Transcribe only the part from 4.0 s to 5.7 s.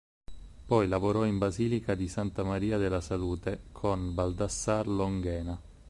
Baldassare Longhena.